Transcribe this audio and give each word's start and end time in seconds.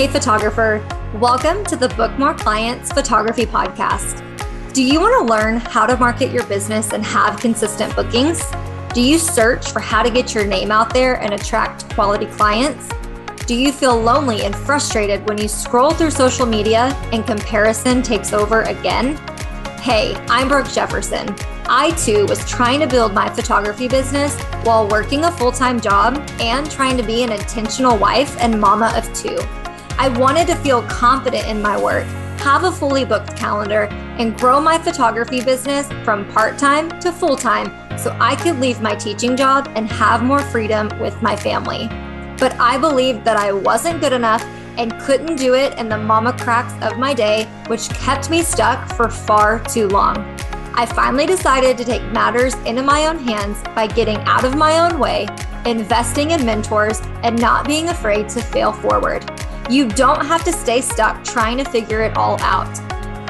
Hey, 0.00 0.08
photographer. 0.08 0.82
Welcome 1.16 1.62
to 1.66 1.76
the 1.76 1.90
Book 1.90 2.18
More 2.18 2.32
Clients 2.32 2.90
Photography 2.90 3.44
Podcast. 3.44 4.24
Do 4.72 4.82
you 4.82 4.98
want 4.98 5.14
to 5.20 5.30
learn 5.30 5.58
how 5.58 5.84
to 5.84 5.94
market 5.98 6.32
your 6.32 6.46
business 6.46 6.94
and 6.94 7.04
have 7.04 7.38
consistent 7.38 7.94
bookings? 7.94 8.42
Do 8.94 9.02
you 9.02 9.18
search 9.18 9.72
for 9.72 9.80
how 9.80 10.02
to 10.02 10.10
get 10.10 10.34
your 10.34 10.46
name 10.46 10.70
out 10.70 10.94
there 10.94 11.20
and 11.20 11.34
attract 11.34 11.92
quality 11.92 12.24
clients? 12.24 12.88
Do 13.44 13.54
you 13.54 13.72
feel 13.72 13.94
lonely 14.00 14.40
and 14.40 14.56
frustrated 14.56 15.28
when 15.28 15.36
you 15.36 15.48
scroll 15.48 15.90
through 15.90 16.12
social 16.12 16.46
media 16.46 16.96
and 17.12 17.26
comparison 17.26 18.00
takes 18.00 18.32
over 18.32 18.62
again? 18.62 19.18
Hey, 19.82 20.14
I'm 20.30 20.48
Brooke 20.48 20.70
Jefferson. 20.70 21.28
I 21.66 21.90
too 21.90 22.24
was 22.24 22.48
trying 22.48 22.80
to 22.80 22.86
build 22.86 23.12
my 23.12 23.28
photography 23.28 23.86
business 23.86 24.34
while 24.64 24.88
working 24.88 25.24
a 25.24 25.32
full 25.32 25.52
time 25.52 25.78
job 25.78 26.26
and 26.40 26.70
trying 26.70 26.96
to 26.96 27.02
be 27.02 27.22
an 27.22 27.32
intentional 27.32 27.98
wife 27.98 28.34
and 28.40 28.58
mama 28.58 28.94
of 28.96 29.12
two. 29.12 29.38
I 30.00 30.08
wanted 30.08 30.46
to 30.46 30.54
feel 30.54 30.80
confident 30.84 31.46
in 31.46 31.60
my 31.60 31.78
work, 31.78 32.06
have 32.40 32.64
a 32.64 32.72
fully 32.72 33.04
booked 33.04 33.36
calendar, 33.36 33.82
and 34.18 34.34
grow 34.34 34.58
my 34.58 34.78
photography 34.78 35.44
business 35.44 35.86
from 36.06 36.26
part 36.32 36.56
time 36.56 36.88
to 37.00 37.12
full 37.12 37.36
time 37.36 37.66
so 37.98 38.16
I 38.18 38.34
could 38.36 38.58
leave 38.60 38.80
my 38.80 38.94
teaching 38.94 39.36
job 39.36 39.70
and 39.74 39.86
have 39.92 40.22
more 40.22 40.38
freedom 40.38 40.88
with 41.00 41.20
my 41.20 41.36
family. 41.36 41.86
But 42.38 42.58
I 42.58 42.78
believed 42.78 43.26
that 43.26 43.36
I 43.36 43.52
wasn't 43.52 44.00
good 44.00 44.14
enough 44.14 44.42
and 44.78 44.98
couldn't 45.02 45.36
do 45.36 45.52
it 45.52 45.78
in 45.78 45.90
the 45.90 45.98
mama 45.98 46.32
cracks 46.32 46.72
of 46.82 46.98
my 46.98 47.12
day, 47.12 47.44
which 47.66 47.90
kept 47.90 48.30
me 48.30 48.40
stuck 48.40 48.90
for 48.94 49.10
far 49.10 49.62
too 49.64 49.86
long. 49.86 50.16
I 50.76 50.86
finally 50.86 51.26
decided 51.26 51.76
to 51.76 51.84
take 51.84 52.02
matters 52.04 52.54
into 52.64 52.82
my 52.82 53.06
own 53.06 53.18
hands 53.18 53.62
by 53.74 53.86
getting 53.86 54.16
out 54.20 54.46
of 54.46 54.56
my 54.56 54.78
own 54.78 54.98
way, 54.98 55.28
investing 55.66 56.30
in 56.30 56.46
mentors, 56.46 57.02
and 57.22 57.38
not 57.38 57.66
being 57.66 57.90
afraid 57.90 58.30
to 58.30 58.40
fail 58.40 58.72
forward. 58.72 59.30
You 59.70 59.88
don't 59.88 60.26
have 60.26 60.42
to 60.46 60.52
stay 60.52 60.80
stuck 60.80 61.22
trying 61.22 61.56
to 61.58 61.64
figure 61.64 62.02
it 62.02 62.16
all 62.16 62.40
out. 62.40 62.76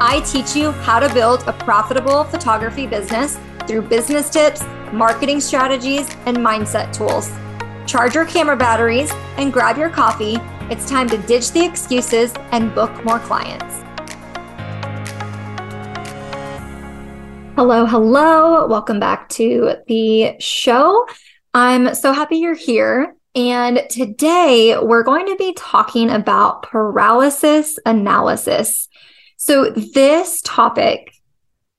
I 0.01 0.23
teach 0.25 0.57
you 0.57 0.71
how 0.71 0.99
to 0.99 1.13
build 1.13 1.45
a 1.47 1.53
profitable 1.53 2.25
photography 2.25 2.87
business 2.87 3.39
through 3.69 3.83
business 3.83 4.31
tips, 4.31 4.63
marketing 4.91 5.41
strategies, 5.41 6.09
and 6.25 6.39
mindset 6.39 6.95
tools. 6.95 7.31
Charge 7.87 8.15
your 8.15 8.25
camera 8.25 8.57
batteries 8.57 9.13
and 9.37 9.53
grab 9.53 9.77
your 9.77 9.91
coffee. 9.91 10.39
It's 10.71 10.89
time 10.89 11.11
to 11.11 11.19
ditch 11.19 11.53
the 11.53 11.63
excuses 11.63 12.33
and 12.53 12.75
book 12.75 13.05
more 13.05 13.19
clients. 13.19 13.85
Hello, 17.55 17.85
hello. 17.85 18.67
Welcome 18.67 18.99
back 18.99 19.29
to 19.31 19.75
the 19.89 20.37
show. 20.41 21.07
I'm 21.53 21.95
so 21.95 22.15
happy 22.15 22.39
you're 22.39 22.55
here. 22.55 23.15
And 23.35 23.83
today 23.89 24.77
we're 24.81 25.05
going 25.05 25.27
to 25.27 25.37
be 25.37 25.55
talking 25.55 26.11
about 26.11 26.63
paralysis 26.63 27.79
analysis. 27.87 28.89
So, 29.37 29.71
this 29.71 30.41
topic, 30.43 31.13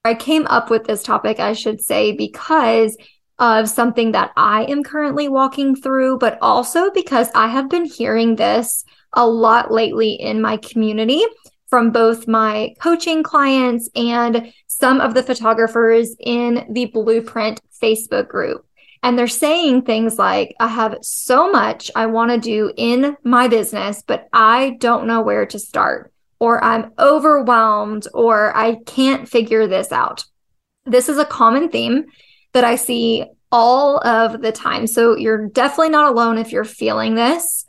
I 0.06 0.14
came 0.14 0.48
up 0.48 0.70
with 0.70 0.86
this 0.86 1.04
topic, 1.04 1.40
I 1.40 1.54
should 1.54 1.82
say, 1.82 2.14
because 2.14 2.96
of 3.38 3.68
something 3.68 4.14
that 4.14 4.32
I 4.38 4.64
am 4.66 4.84
currently 4.84 5.28
walking 5.28 5.76
through, 5.76 6.20
but 6.20 6.38
also 6.42 6.90
because 6.92 7.28
I 7.36 7.48
have 7.48 7.70
been 7.70 7.86
hearing 7.86 8.36
this 8.36 8.86
a 9.14 9.28
lot 9.28 9.72
lately 9.72 10.14
in 10.14 10.42
my 10.42 10.58
community 10.58 11.24
from 11.68 11.92
both 11.92 12.28
my 12.28 12.74
coaching 12.80 13.24
clients 13.24 13.90
and 13.96 14.54
some 14.68 15.02
of 15.02 15.14
the 15.14 15.24
photographers 15.24 16.16
in 16.20 16.66
the 16.72 16.86
Blueprint 16.86 17.60
Facebook 17.82 18.28
group. 18.28 18.66
And 19.04 19.18
they're 19.18 19.28
saying 19.28 19.82
things 19.82 20.20
like, 20.20 20.56
I 20.60 20.68
have 20.68 20.98
so 21.02 21.52
much 21.52 21.90
I 21.96 22.06
want 22.06 22.32
to 22.32 22.38
do 22.38 22.72
in 22.78 23.18
my 23.24 23.48
business, 23.48 24.04
but 24.06 24.28
I 24.32 24.78
don't 24.80 25.08
know 25.08 25.22
where 25.22 25.46
to 25.48 25.58
start, 25.58 26.14
or 26.40 26.64
I'm 26.64 26.92
overwhelmed, 27.00 28.08
or 28.14 28.56
I 28.56 28.76
can't 28.86 29.28
figure 29.28 29.66
this 29.66 29.92
out. 29.92 30.24
This 30.86 31.10
is 31.10 31.18
a 31.18 31.26
common 31.26 31.70
theme 31.70 32.06
that 32.54 32.64
I 32.64 32.76
see 32.76 33.26
all 33.52 34.06
of 34.06 34.42
the 34.42 34.52
time. 34.52 34.88
So 34.88 35.18
you're 35.18 35.48
definitely 35.48 35.90
not 35.90 36.12
alone 36.12 36.38
if 36.38 36.52
you're 36.52 36.64
feeling 36.64 37.16
this. 37.16 37.66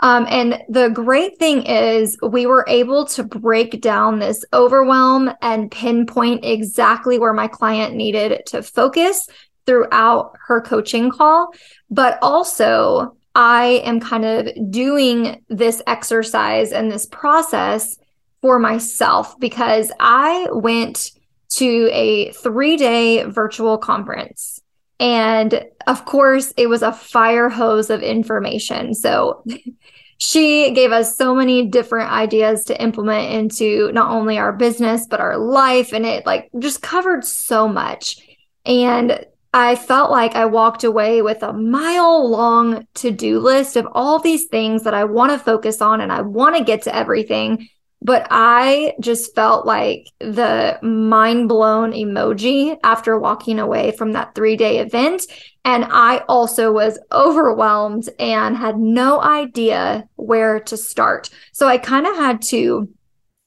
Um, 0.00 0.26
and 0.28 0.62
the 0.68 0.90
great 0.90 1.38
thing 1.38 1.62
is, 1.62 2.18
we 2.22 2.46
were 2.46 2.64
able 2.68 3.06
to 3.06 3.24
break 3.24 3.80
down 3.80 4.18
this 4.18 4.44
overwhelm 4.52 5.30
and 5.40 5.70
pinpoint 5.70 6.44
exactly 6.44 7.18
where 7.18 7.32
my 7.32 7.48
client 7.48 7.94
needed 7.94 8.42
to 8.46 8.62
focus 8.62 9.26
throughout 9.66 10.36
her 10.46 10.60
coaching 10.60 11.10
call, 11.10 11.52
but 11.90 12.18
also 12.22 13.16
I 13.34 13.82
am 13.84 14.00
kind 14.00 14.24
of 14.24 14.70
doing 14.70 15.44
this 15.48 15.82
exercise 15.86 16.72
and 16.72 16.90
this 16.90 17.04
process 17.04 17.98
for 18.40 18.58
myself 18.58 19.38
because 19.38 19.92
I 20.00 20.48
went 20.52 21.10
to 21.50 21.90
a 21.92 22.32
three 22.32 22.76
day 22.76 23.24
virtual 23.24 23.76
conference. 23.76 24.60
And 24.98 25.64
of 25.86 26.04
course, 26.06 26.52
it 26.56 26.68
was 26.68 26.82
a 26.82 26.92
fire 26.92 27.48
hose 27.48 27.90
of 27.90 28.02
information. 28.02 28.94
So 28.94 29.44
she 30.18 30.72
gave 30.72 30.92
us 30.92 31.16
so 31.16 31.34
many 31.34 31.66
different 31.66 32.10
ideas 32.10 32.64
to 32.64 32.82
implement 32.82 33.32
into 33.32 33.92
not 33.92 34.10
only 34.10 34.38
our 34.38 34.52
business, 34.52 35.06
but 35.06 35.20
our 35.20 35.36
life. 35.36 35.92
And 35.92 36.06
it 36.06 36.24
like 36.24 36.48
just 36.58 36.80
covered 36.80 37.24
so 37.24 37.68
much. 37.68 38.16
And 38.64 39.26
I 39.56 39.74
felt 39.74 40.10
like 40.10 40.36
I 40.36 40.44
walked 40.44 40.84
away 40.84 41.22
with 41.22 41.42
a 41.42 41.54
mile 41.54 42.28
long 42.28 42.86
to 42.96 43.10
do 43.10 43.38
list 43.38 43.76
of 43.76 43.88
all 43.90 44.18
these 44.18 44.48
things 44.48 44.82
that 44.82 44.92
I 44.92 45.04
want 45.04 45.32
to 45.32 45.38
focus 45.38 45.80
on 45.80 46.02
and 46.02 46.12
I 46.12 46.20
want 46.20 46.58
to 46.58 46.62
get 46.62 46.82
to 46.82 46.94
everything. 46.94 47.66
But 48.02 48.26
I 48.30 48.92
just 49.00 49.34
felt 49.34 49.64
like 49.64 50.08
the 50.20 50.78
mind 50.82 51.48
blown 51.48 51.92
emoji 51.92 52.76
after 52.84 53.18
walking 53.18 53.58
away 53.58 53.92
from 53.92 54.12
that 54.12 54.34
three 54.34 54.56
day 54.56 54.78
event. 54.80 55.22
And 55.64 55.86
I 55.88 56.18
also 56.28 56.70
was 56.70 56.98
overwhelmed 57.10 58.10
and 58.18 58.58
had 58.58 58.76
no 58.76 59.22
idea 59.22 60.06
where 60.16 60.60
to 60.60 60.76
start. 60.76 61.30
So 61.54 61.66
I 61.66 61.78
kind 61.78 62.06
of 62.06 62.14
had 62.16 62.42
to 62.50 62.90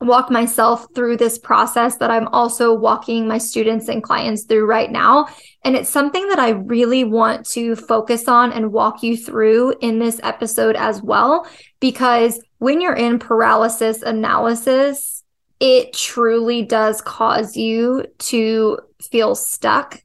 walk 0.01 0.31
myself 0.31 0.87
through 0.95 1.17
this 1.17 1.37
process 1.37 1.97
that 1.97 2.09
I'm 2.09 2.27
also 2.29 2.73
walking 2.73 3.27
my 3.27 3.37
students 3.37 3.89
and 3.89 4.01
clients 4.01 4.43
through 4.43 4.65
right 4.65 4.89
now. 4.89 5.27
And 5.65 5.75
it's 5.75 5.89
something 5.89 6.25
that 6.29 6.39
I 6.39 6.51
really 6.51 7.03
want 7.03 7.45
to 7.47 7.75
focus 7.75 8.27
on 8.27 8.53
and 8.53 8.71
walk 8.71 9.03
you 9.03 9.17
through 9.17 9.75
in 9.81 9.99
this 9.99 10.19
episode 10.23 10.77
as 10.77 11.01
well. 11.01 11.45
Because 11.81 12.41
when 12.59 12.79
you're 12.79 12.95
in 12.95 13.19
paralysis 13.19 14.01
analysis, 14.01 15.23
it 15.59 15.91
truly 15.91 16.63
does 16.63 17.01
cause 17.01 17.57
you 17.57 18.05
to 18.19 18.79
feel 19.01 19.35
stuck. 19.35 20.01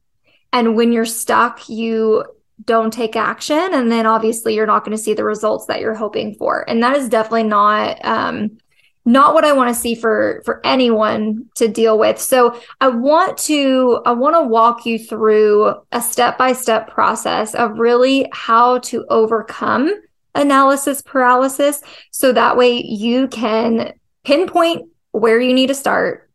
And 0.51 0.75
when 0.75 0.91
you're 0.91 1.05
stuck, 1.05 1.69
you 1.69 2.25
don't 2.65 2.91
take 2.91 3.15
action. 3.15 3.69
And 3.73 3.89
then 3.89 4.05
obviously, 4.05 4.55
you're 4.55 4.65
not 4.65 4.83
going 4.83 4.95
to 4.95 5.01
see 5.01 5.13
the 5.13 5.23
results 5.23 5.67
that 5.67 5.79
you're 5.79 5.93
hoping 5.93 6.35
for. 6.35 6.69
And 6.69 6.83
that 6.83 6.97
is 6.97 7.07
definitely 7.07 7.43
not, 7.43 8.03
um, 8.03 8.57
not 9.05 9.35
what 9.35 9.45
I 9.45 9.53
want 9.53 9.73
to 9.73 9.79
see 9.79 9.93
for 9.93 10.41
for 10.45 10.59
anyone 10.65 11.45
to 11.55 11.67
deal 11.67 11.97
with. 11.97 12.19
So 12.19 12.59
I 12.81 12.87
want 12.87 13.37
to 13.39 14.01
I 14.05 14.11
want 14.11 14.35
to 14.35 14.41
walk 14.41 14.85
you 14.85 14.97
through 14.97 15.75
a 15.91 16.01
step-by-step 16.01 16.89
process 16.89 17.53
of 17.53 17.77
really 17.77 18.27
how 18.33 18.79
to 18.79 19.05
overcome 19.09 19.93
analysis 20.33 21.01
paralysis 21.01 21.81
so 22.11 22.33
that 22.33 22.57
way 22.57 22.81
you 22.83 23.27
can 23.27 23.93
pinpoint 24.23 24.89
where 25.11 25.39
you 25.39 25.53
need 25.53 25.67
to 25.67 25.75
start, 25.75 26.29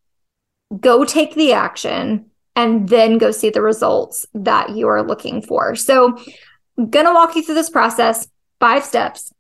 go 0.79 1.05
take 1.05 1.35
the 1.35 1.53
action 1.53 2.31
and 2.57 2.89
then 2.89 3.19
go 3.19 3.31
see 3.31 3.51
the 3.51 3.61
results 3.61 4.27
that 4.33 4.71
you 4.71 4.89
are 4.89 5.03
looking 5.03 5.43
for. 5.43 5.75
So 5.75 6.17
I'm 6.79 6.89
going 6.89 7.07
to 7.07 7.13
walk 7.13 7.37
you 7.37 7.43
through 7.43 7.57
this 7.57 7.71
process, 7.71 8.29
five 8.59 8.85
steps. 8.85 9.33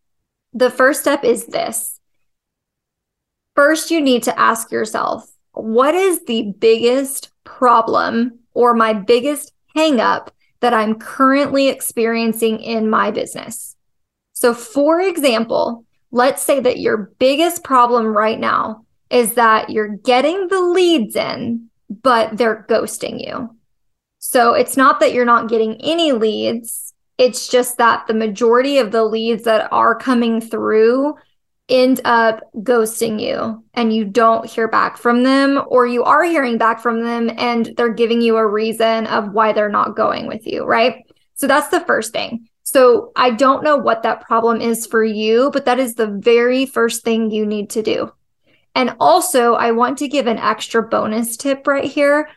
The 0.52 0.70
first 0.70 1.00
step 1.00 1.25
is 1.25 1.46
this 1.46 2.00
first 3.60 3.90
you 3.90 4.00
need 4.00 4.22
to 4.22 4.40
ask 4.40 4.72
yourself 4.72 5.30
what 5.52 5.94
is 5.94 6.24
the 6.24 6.54
biggest 6.60 7.30
problem 7.44 8.38
or 8.54 8.72
my 8.72 8.94
biggest 8.94 9.52
hangup 9.76 10.28
that 10.60 10.72
I'm 10.72 10.98
currently 10.98 11.68
experiencing 11.68 12.60
in 12.60 12.88
my 12.88 13.10
business? 13.10 13.76
So, 14.32 14.54
for 14.54 15.02
example, 15.02 15.84
let's 16.10 16.42
say 16.42 16.60
that 16.60 16.80
your 16.80 17.12
biggest 17.18 17.62
problem 17.62 18.06
right 18.06 18.40
now 18.40 18.86
is 19.10 19.34
that 19.34 19.68
you're 19.68 19.94
getting 19.94 20.48
the 20.48 20.62
leads 20.62 21.14
in, 21.14 21.68
but 21.90 22.38
they're 22.38 22.64
ghosting 22.66 23.22
you. 23.22 23.54
So, 24.20 24.54
it's 24.54 24.78
not 24.78 25.00
that 25.00 25.12
you're 25.12 25.26
not 25.26 25.50
getting 25.50 25.74
any 25.82 26.12
leads, 26.12 26.94
it's 27.18 27.46
just 27.46 27.76
that 27.76 28.06
the 28.06 28.14
majority 28.14 28.78
of 28.78 28.90
the 28.90 29.04
leads 29.04 29.44
that 29.44 29.70
are 29.70 29.94
coming 29.94 30.40
through 30.40 31.16
end 31.70 32.00
up 32.05 32.40
ghosting 32.56 33.20
you 33.20 33.64
and 33.75 33.94
you 33.94 34.05
don't 34.05 34.44
hear 34.44 34.69
back 34.69 34.99
from 34.99 35.22
them, 35.22 35.62
or 35.69 35.87
you 35.87 36.05
are 36.05 36.25
hearing 36.25 36.58
back 36.58 36.81
from 36.81 37.02
them 37.02 37.31
and 37.38 37.72
they're 37.76 37.94
giving 37.94 38.20
you 38.20 38.37
a 38.37 38.46
reason 38.46 39.06
of 39.06 39.32
why 39.32 39.52
they're 39.52 39.70
not 39.70 39.96
going 39.96 40.26
with 40.26 40.46
you, 40.46 40.64
right? 40.64 41.05
So 41.34 41.46
that's 41.46 41.69
the 41.69 41.81
first 41.81 42.12
thing. 42.12 42.49
So 42.64 43.12
I 43.17 43.31
don't 43.31 43.64
know 43.64 43.76
what 43.76 44.02
that 44.02 44.20
problem 44.20 44.61
is 44.61 44.87
for 44.87 45.02
you, 45.02 45.50
but 45.52 45.64
that 45.64 45.78
is 45.78 45.94
the 45.94 46.06
very 46.06 46.67
first 46.67 47.02
thing 47.02 47.31
you 47.31 47.46
need 47.46 47.70
to 47.70 47.82
do. 47.82 48.12
And 48.75 48.94
also, 49.00 49.55
I 49.55 49.73
want 49.73 49.99
to 49.99 50.08
give 50.08 50.26
an 50.26 50.38
extra 50.38 50.82
bonus 50.82 51.37
tip 51.37 51.66
right 51.66 51.84
here. 51.84 52.28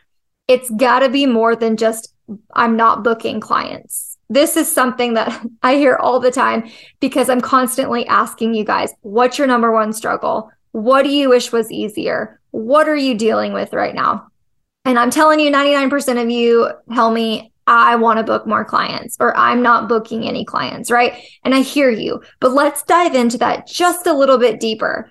It's 0.48 0.68
got 0.70 1.00
to 1.00 1.08
be 1.08 1.26
more 1.26 1.54
than 1.54 1.76
just, 1.76 2.12
I'm 2.52 2.76
not 2.76 3.04
booking 3.04 3.38
clients. 3.40 4.13
This 4.28 4.56
is 4.56 4.72
something 4.72 5.14
that 5.14 5.44
I 5.62 5.76
hear 5.76 5.96
all 5.96 6.20
the 6.20 6.30
time 6.30 6.70
because 7.00 7.28
I'm 7.28 7.40
constantly 7.40 8.06
asking 8.06 8.54
you 8.54 8.64
guys, 8.64 8.92
what's 9.02 9.38
your 9.38 9.46
number 9.46 9.72
one 9.72 9.92
struggle? 9.92 10.50
What 10.72 11.02
do 11.02 11.10
you 11.10 11.28
wish 11.28 11.52
was 11.52 11.70
easier? 11.70 12.40
What 12.50 12.88
are 12.88 12.96
you 12.96 13.14
dealing 13.14 13.52
with 13.52 13.72
right 13.72 13.94
now? 13.94 14.28
And 14.84 14.98
I'm 14.98 15.10
telling 15.10 15.40
you, 15.40 15.50
99% 15.50 16.22
of 16.22 16.30
you 16.30 16.70
tell 16.92 17.10
me, 17.10 17.52
I 17.66 17.96
want 17.96 18.18
to 18.18 18.24
book 18.24 18.46
more 18.46 18.64
clients 18.64 19.16
or 19.20 19.34
I'm 19.36 19.62
not 19.62 19.88
booking 19.88 20.28
any 20.28 20.44
clients, 20.44 20.90
right? 20.90 21.24
And 21.44 21.54
I 21.54 21.60
hear 21.60 21.90
you, 21.90 22.22
but 22.40 22.52
let's 22.52 22.82
dive 22.82 23.14
into 23.14 23.38
that 23.38 23.66
just 23.66 24.06
a 24.06 24.12
little 24.12 24.36
bit 24.36 24.60
deeper. 24.60 25.10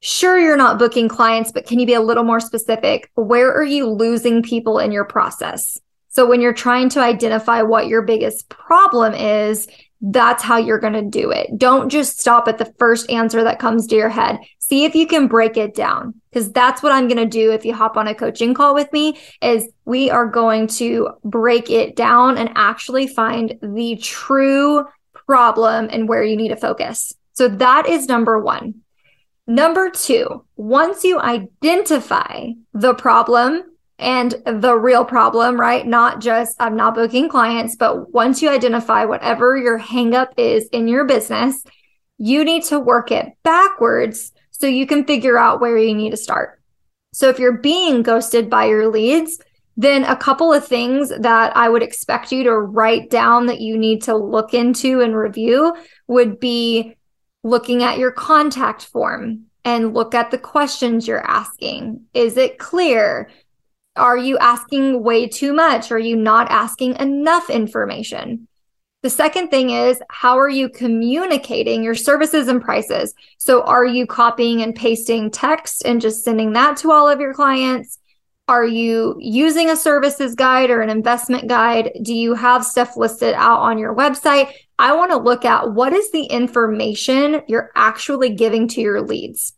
Sure, 0.00 0.38
you're 0.38 0.58
not 0.58 0.78
booking 0.78 1.08
clients, 1.08 1.50
but 1.50 1.66
can 1.66 1.78
you 1.78 1.86
be 1.86 1.94
a 1.94 2.00
little 2.00 2.24
more 2.24 2.40
specific? 2.40 3.10
Where 3.14 3.50
are 3.54 3.64
you 3.64 3.88
losing 3.88 4.42
people 4.42 4.78
in 4.78 4.92
your 4.92 5.06
process? 5.06 5.80
So 6.14 6.26
when 6.26 6.40
you're 6.40 6.52
trying 6.52 6.90
to 6.90 7.00
identify 7.00 7.62
what 7.62 7.88
your 7.88 8.02
biggest 8.02 8.48
problem 8.48 9.14
is, 9.14 9.66
that's 10.00 10.44
how 10.44 10.58
you're 10.58 10.78
going 10.78 10.92
to 10.92 11.02
do 11.02 11.30
it. 11.30 11.58
Don't 11.58 11.88
just 11.88 12.20
stop 12.20 12.46
at 12.46 12.58
the 12.58 12.72
first 12.78 13.10
answer 13.10 13.42
that 13.42 13.58
comes 13.58 13.88
to 13.88 13.96
your 13.96 14.10
head. 14.10 14.38
See 14.58 14.84
if 14.84 14.94
you 14.94 15.08
can 15.08 15.26
break 15.26 15.56
it 15.56 15.74
down 15.74 16.14
because 16.30 16.52
that's 16.52 16.82
what 16.82 16.92
I'm 16.92 17.08
going 17.08 17.18
to 17.18 17.26
do 17.26 17.52
if 17.52 17.64
you 17.64 17.74
hop 17.74 17.96
on 17.96 18.06
a 18.06 18.14
coaching 18.14 18.54
call 18.54 18.74
with 18.74 18.92
me 18.92 19.18
is 19.42 19.68
we 19.86 20.08
are 20.08 20.26
going 20.26 20.68
to 20.68 21.08
break 21.24 21.68
it 21.68 21.96
down 21.96 22.38
and 22.38 22.50
actually 22.54 23.08
find 23.08 23.58
the 23.60 23.96
true 23.96 24.84
problem 25.12 25.88
and 25.90 26.08
where 26.08 26.22
you 26.22 26.36
need 26.36 26.48
to 26.48 26.56
focus. 26.56 27.12
So 27.32 27.48
that 27.48 27.88
is 27.88 28.06
number 28.06 28.38
1. 28.38 28.74
Number 29.46 29.90
2, 29.90 30.44
once 30.56 31.02
you 31.02 31.18
identify 31.18 32.50
the 32.72 32.94
problem 32.94 33.64
and 33.98 34.34
the 34.44 34.76
real 34.76 35.04
problem, 35.04 35.58
right? 35.58 35.86
Not 35.86 36.20
just 36.20 36.56
I'm 36.60 36.76
not 36.76 36.94
booking 36.94 37.28
clients, 37.28 37.76
but 37.76 38.12
once 38.12 38.42
you 38.42 38.50
identify 38.50 39.04
whatever 39.04 39.56
your 39.56 39.78
hangup 39.78 40.32
is 40.36 40.68
in 40.68 40.88
your 40.88 41.04
business, 41.04 41.62
you 42.18 42.44
need 42.44 42.64
to 42.64 42.80
work 42.80 43.10
it 43.10 43.32
backwards 43.42 44.32
so 44.50 44.66
you 44.66 44.86
can 44.86 45.04
figure 45.04 45.38
out 45.38 45.60
where 45.60 45.76
you 45.76 45.94
need 45.94 46.10
to 46.10 46.16
start. 46.16 46.60
So 47.12 47.28
if 47.28 47.38
you're 47.38 47.58
being 47.58 48.02
ghosted 48.02 48.50
by 48.50 48.66
your 48.66 48.88
leads, 48.88 49.40
then 49.76 50.04
a 50.04 50.16
couple 50.16 50.52
of 50.52 50.66
things 50.66 51.10
that 51.20 51.56
I 51.56 51.68
would 51.68 51.82
expect 51.82 52.32
you 52.32 52.44
to 52.44 52.56
write 52.56 53.10
down 53.10 53.46
that 53.46 53.60
you 53.60 53.76
need 53.76 54.02
to 54.04 54.16
look 54.16 54.54
into 54.54 55.00
and 55.00 55.16
review 55.16 55.76
would 56.06 56.38
be 56.38 56.96
looking 57.42 57.82
at 57.82 57.98
your 57.98 58.12
contact 58.12 58.86
form 58.86 59.46
and 59.64 59.94
look 59.94 60.14
at 60.14 60.30
the 60.30 60.38
questions 60.38 61.08
you're 61.08 61.26
asking. 61.26 62.02
Is 62.14 62.36
it 62.36 62.58
clear? 62.58 63.30
Are 63.96 64.16
you 64.16 64.36
asking 64.38 65.02
way 65.02 65.28
too 65.28 65.52
much? 65.52 65.92
Are 65.92 65.98
you 65.98 66.16
not 66.16 66.50
asking 66.50 66.96
enough 66.96 67.48
information? 67.48 68.48
The 69.02 69.10
second 69.10 69.48
thing 69.48 69.70
is 69.70 70.00
how 70.10 70.38
are 70.38 70.48
you 70.48 70.68
communicating 70.68 71.84
your 71.84 71.94
services 71.94 72.48
and 72.48 72.60
prices? 72.60 73.14
So 73.38 73.62
are 73.62 73.84
you 73.84 74.06
copying 74.06 74.62
and 74.62 74.74
pasting 74.74 75.30
text 75.30 75.82
and 75.84 76.00
just 76.00 76.24
sending 76.24 76.54
that 76.54 76.78
to 76.78 76.90
all 76.90 77.08
of 77.08 77.20
your 77.20 77.34
clients? 77.34 77.98
Are 78.48 78.66
you 78.66 79.16
using 79.20 79.70
a 79.70 79.76
services 79.76 80.34
guide 80.34 80.70
or 80.70 80.80
an 80.80 80.90
investment 80.90 81.48
guide? 81.48 81.92
Do 82.02 82.14
you 82.14 82.34
have 82.34 82.64
stuff 82.64 82.96
listed 82.96 83.34
out 83.34 83.60
on 83.60 83.78
your 83.78 83.94
website? 83.94 84.52
I 84.78 84.94
want 84.94 85.12
to 85.12 85.18
look 85.18 85.44
at 85.44 85.72
what 85.72 85.92
is 85.92 86.10
the 86.10 86.24
information 86.24 87.42
you're 87.46 87.70
actually 87.76 88.30
giving 88.30 88.68
to 88.68 88.80
your 88.80 89.02
leads. 89.02 89.54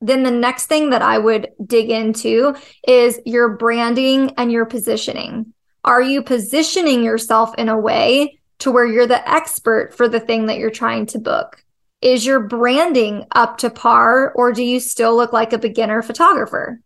Then 0.00 0.22
the 0.22 0.30
next 0.30 0.66
thing 0.66 0.90
that 0.90 1.02
I 1.02 1.18
would 1.18 1.48
dig 1.64 1.90
into 1.90 2.54
is 2.86 3.20
your 3.26 3.56
branding 3.56 4.32
and 4.36 4.52
your 4.52 4.64
positioning. 4.64 5.52
Are 5.84 6.02
you 6.02 6.22
positioning 6.22 7.02
yourself 7.02 7.54
in 7.56 7.68
a 7.68 7.78
way 7.78 8.38
to 8.60 8.70
where 8.70 8.86
you're 8.86 9.06
the 9.06 9.28
expert 9.28 9.94
for 9.94 10.08
the 10.08 10.20
thing 10.20 10.46
that 10.46 10.58
you're 10.58 10.70
trying 10.70 11.06
to 11.06 11.18
book? 11.18 11.64
Is 12.00 12.24
your 12.24 12.40
branding 12.40 13.26
up 13.32 13.58
to 13.58 13.70
par 13.70 14.32
or 14.32 14.52
do 14.52 14.62
you 14.62 14.78
still 14.78 15.16
look 15.16 15.32
like 15.32 15.52
a 15.52 15.58
beginner 15.58 16.02
photographer? 16.02 16.80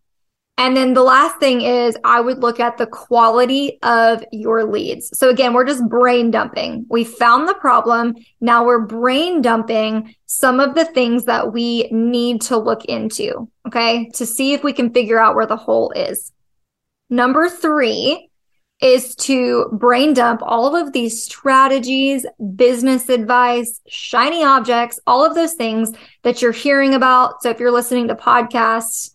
And 0.62 0.76
then 0.76 0.94
the 0.94 1.02
last 1.02 1.40
thing 1.40 1.62
is 1.62 1.98
I 2.04 2.20
would 2.20 2.38
look 2.38 2.60
at 2.60 2.78
the 2.78 2.86
quality 2.86 3.80
of 3.82 4.24
your 4.30 4.62
leads. 4.62 5.18
So 5.18 5.28
again, 5.28 5.54
we're 5.54 5.66
just 5.66 5.88
brain 5.88 6.30
dumping. 6.30 6.86
We 6.88 7.02
found 7.02 7.48
the 7.48 7.54
problem. 7.54 8.14
Now 8.40 8.64
we're 8.64 8.86
brain 8.86 9.42
dumping 9.42 10.14
some 10.26 10.60
of 10.60 10.76
the 10.76 10.84
things 10.84 11.24
that 11.24 11.52
we 11.52 11.88
need 11.90 12.42
to 12.42 12.58
look 12.58 12.84
into, 12.84 13.50
okay, 13.66 14.08
to 14.10 14.24
see 14.24 14.52
if 14.52 14.62
we 14.62 14.72
can 14.72 14.94
figure 14.94 15.18
out 15.18 15.34
where 15.34 15.46
the 15.46 15.56
hole 15.56 15.90
is. 15.96 16.30
Number 17.10 17.48
three 17.48 18.30
is 18.80 19.16
to 19.16 19.68
brain 19.72 20.14
dump 20.14 20.42
all 20.44 20.76
of 20.76 20.92
these 20.92 21.24
strategies, 21.24 22.24
business 22.54 23.08
advice, 23.08 23.80
shiny 23.88 24.44
objects, 24.44 25.00
all 25.08 25.26
of 25.26 25.34
those 25.34 25.54
things 25.54 25.92
that 26.22 26.40
you're 26.40 26.52
hearing 26.52 26.94
about. 26.94 27.42
So 27.42 27.50
if 27.50 27.58
you're 27.58 27.72
listening 27.72 28.06
to 28.08 28.14
podcasts, 28.14 29.10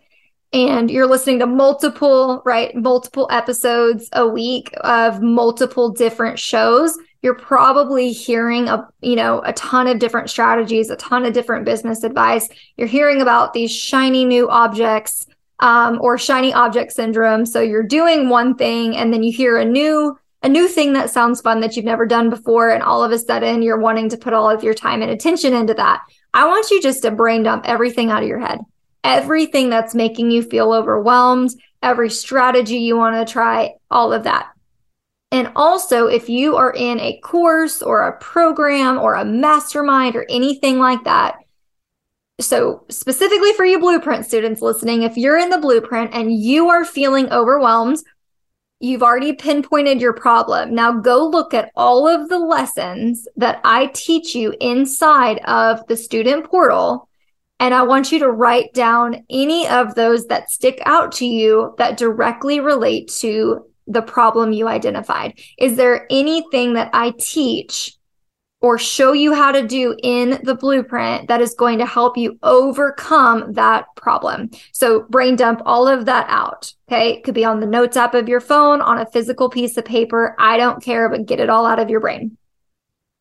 and 0.53 0.89
you're 0.89 1.07
listening 1.07 1.39
to 1.39 1.45
multiple, 1.45 2.41
right, 2.45 2.73
multiple 2.75 3.27
episodes 3.31 4.09
a 4.13 4.27
week 4.27 4.73
of 4.81 5.21
multiple 5.21 5.91
different 5.91 6.39
shows, 6.39 6.97
you're 7.21 7.35
probably 7.35 8.13
hearing 8.13 8.69
a, 8.69 8.87
you 9.01 9.15
know, 9.15 9.41
a 9.41 9.51
ton 9.53 9.87
of 9.87 9.99
different 9.99 10.29
strategies, 10.29 10.89
a 10.89 10.95
ton 10.95 11.25
of 11.25 11.33
different 11.33 11.65
business 11.65 12.03
advice. 12.03 12.47
You're 12.77 12.87
hearing 12.87 13.21
about 13.21 13.53
these 13.53 13.71
shiny 13.71 14.23
new 14.23 14.49
objects 14.49 15.25
um, 15.59 15.99
or 16.01 16.17
shiny 16.17 16.53
object 16.53 16.93
syndrome. 16.93 17.45
So 17.45 17.59
you're 17.59 17.83
doing 17.83 18.29
one 18.29 18.55
thing 18.55 18.95
and 18.95 19.11
then 19.11 19.23
you 19.23 19.33
hear 19.33 19.57
a 19.57 19.65
new 19.65 20.17
a 20.43 20.49
new 20.49 20.67
thing 20.67 20.93
that 20.93 21.09
sounds 21.09 21.41
fun 21.41 21.61
that 21.61 21.75
you've 21.75 21.83
never 21.83 22.05
done 22.05 22.29
before 22.29 22.69
and 22.69 22.83
all 22.83 23.03
of 23.03 23.11
a 23.11 23.17
sudden 23.17 23.63
you're 23.63 23.79
wanting 23.79 24.07
to 24.07 24.17
put 24.17 24.33
all 24.33 24.47
of 24.47 24.63
your 24.63 24.75
time 24.75 25.01
and 25.01 25.09
attention 25.09 25.51
into 25.53 25.73
that. 25.73 26.01
I 26.31 26.45
want 26.45 26.69
you 26.69 26.79
just 26.79 27.01
to 27.01 27.11
brain 27.11 27.41
dump 27.41 27.67
everything 27.67 28.11
out 28.11 28.21
of 28.21 28.29
your 28.29 28.39
head 28.39 28.59
everything 29.07 29.69
that's 29.69 29.95
making 29.95 30.31
you 30.31 30.43
feel 30.43 30.73
overwhelmed, 30.73 31.51
every 31.81 32.09
strategy 32.09 32.77
you 32.77 32.97
want 32.97 33.15
to 33.15 33.31
try, 33.31 33.73
all 33.89 34.13
of 34.13 34.23
that. 34.23 34.49
And 35.31 35.51
also, 35.55 36.07
if 36.07 36.29
you 36.29 36.55
are 36.55 36.71
in 36.71 36.99
a 36.99 37.19
course 37.19 37.81
or 37.81 38.07
a 38.07 38.17
program 38.17 38.97
or 38.97 39.15
a 39.15 39.25
mastermind 39.25 40.15
or 40.15 40.25
anything 40.29 40.79
like 40.79 41.03
that, 41.03 41.35
so 42.39 42.85
specifically 42.89 43.51
for 43.53 43.65
you 43.65 43.79
blueprint 43.79 44.25
students 44.25 44.61
listening, 44.61 45.01
if 45.01 45.17
you're 45.17 45.37
in 45.37 45.49
the 45.49 45.57
blueprint 45.57 46.11
and 46.13 46.31
you 46.31 46.69
are 46.69 46.85
feeling 46.85 47.31
overwhelmed, 47.31 47.97
you've 48.79 49.03
already 49.03 49.33
pinpointed 49.33 49.99
your 49.99 50.13
problem. 50.13 50.73
Now 50.73 50.93
go 50.93 51.27
look 51.27 51.53
at 51.53 51.71
all 51.75 52.07
of 52.07 52.29
the 52.29 52.39
lessons 52.39 53.27
that 53.35 53.59
I 53.63 53.87
teach 53.87 54.35
you 54.35 54.53
inside 54.61 55.39
of 55.45 55.85
the 55.87 55.97
student 55.97 56.45
portal 56.45 57.06
and 57.59 57.73
I 57.73 57.83
want 57.83 58.11
you 58.11 58.19
to 58.19 58.31
write 58.31 58.73
down 58.73 59.23
any 59.29 59.67
of 59.67 59.95
those 59.95 60.27
that 60.27 60.51
stick 60.51 60.79
out 60.85 61.11
to 61.13 61.25
you 61.25 61.73
that 61.77 61.97
directly 61.97 62.59
relate 62.59 63.07
to 63.19 63.65
the 63.87 64.01
problem 64.01 64.53
you 64.53 64.67
identified. 64.67 65.39
Is 65.57 65.75
there 65.75 66.05
anything 66.09 66.73
that 66.73 66.89
I 66.93 67.13
teach 67.17 67.95
or 68.59 68.77
show 68.77 69.13
you 69.13 69.33
how 69.33 69.51
to 69.51 69.65
do 69.65 69.95
in 70.03 70.39
the 70.43 70.55
blueprint 70.55 71.27
that 71.27 71.41
is 71.41 71.53
going 71.53 71.77
to 71.79 71.85
help 71.85 72.17
you 72.17 72.37
overcome 72.43 73.53
that 73.53 73.85
problem? 73.95 74.51
So 74.71 75.03
brain 75.03 75.35
dump 75.35 75.61
all 75.65 75.87
of 75.87 76.05
that 76.05 76.27
out. 76.29 76.73
Okay. 76.89 77.13
It 77.13 77.23
could 77.23 77.35
be 77.35 77.45
on 77.45 77.59
the 77.59 77.67
notes 77.67 77.97
app 77.97 78.13
of 78.13 78.29
your 78.29 78.41
phone, 78.41 78.81
on 78.81 78.99
a 78.99 79.05
physical 79.05 79.49
piece 79.49 79.77
of 79.77 79.85
paper. 79.85 80.35
I 80.37 80.57
don't 80.57 80.83
care, 80.83 81.09
but 81.09 81.25
get 81.25 81.39
it 81.39 81.49
all 81.49 81.65
out 81.65 81.79
of 81.79 81.89
your 81.89 82.01
brain. 82.01 82.37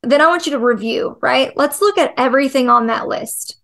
Then 0.02 0.20
I 0.20 0.26
want 0.26 0.46
you 0.46 0.52
to 0.52 0.58
review, 0.58 1.18
right? 1.20 1.56
Let's 1.56 1.80
look 1.80 1.96
at 1.96 2.14
everything 2.16 2.68
on 2.68 2.88
that 2.88 3.08
list 3.08 3.56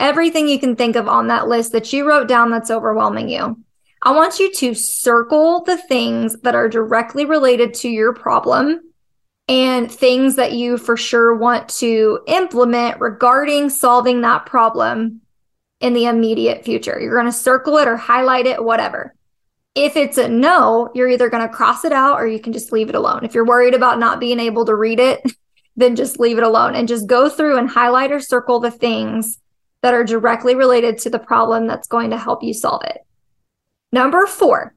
everything 0.00 0.48
you 0.48 0.58
can 0.58 0.76
think 0.76 0.96
of 0.96 1.08
on 1.08 1.28
that 1.28 1.48
list 1.48 1.72
that 1.72 1.92
you 1.92 2.06
wrote 2.06 2.28
down 2.28 2.50
that's 2.50 2.70
overwhelming 2.70 3.28
you. 3.28 3.62
I 4.02 4.12
want 4.12 4.38
you 4.38 4.52
to 4.52 4.74
circle 4.74 5.64
the 5.64 5.76
things 5.76 6.36
that 6.42 6.54
are 6.54 6.68
directly 6.68 7.24
related 7.24 7.74
to 7.74 7.88
your 7.88 8.12
problem 8.12 8.80
and 9.48 9.90
things 9.90 10.36
that 10.36 10.52
you 10.52 10.78
for 10.78 10.96
sure 10.96 11.34
want 11.34 11.68
to 11.68 12.20
implement 12.26 13.00
regarding 13.00 13.70
solving 13.70 14.20
that 14.20 14.46
problem 14.46 15.22
in 15.80 15.94
the 15.94 16.06
immediate 16.06 16.64
future. 16.64 16.98
You're 17.00 17.14
going 17.14 17.26
to 17.26 17.32
circle 17.32 17.78
it 17.78 17.88
or 17.88 17.96
highlight 17.96 18.46
it, 18.46 18.62
whatever. 18.62 19.14
If 19.74 19.96
it's 19.96 20.18
a 20.18 20.28
no, 20.28 20.90
you're 20.94 21.08
either 21.08 21.30
going 21.30 21.46
to 21.46 21.54
cross 21.54 21.84
it 21.84 21.92
out 21.92 22.20
or 22.20 22.26
you 22.26 22.40
can 22.40 22.52
just 22.52 22.72
leave 22.72 22.88
it 22.88 22.94
alone. 22.94 23.24
If 23.24 23.34
you're 23.34 23.46
worried 23.46 23.74
about 23.74 23.98
not 23.98 24.20
being 24.20 24.38
able 24.38 24.64
to 24.66 24.74
read 24.74 25.00
it, 25.00 25.22
then 25.76 25.96
just 25.96 26.20
leave 26.20 26.38
it 26.38 26.44
alone 26.44 26.74
and 26.74 26.88
just 26.88 27.06
go 27.06 27.28
through 27.28 27.56
and 27.56 27.70
highlight 27.70 28.12
or 28.12 28.20
circle 28.20 28.60
the 28.60 28.70
things 28.70 29.38
that 29.82 29.94
are 29.94 30.04
directly 30.04 30.54
related 30.54 30.98
to 30.98 31.10
the 31.10 31.18
problem 31.18 31.66
that's 31.66 31.88
going 31.88 32.10
to 32.10 32.18
help 32.18 32.42
you 32.42 32.52
solve 32.52 32.82
it. 32.84 32.98
Number 33.92 34.26
four. 34.26 34.74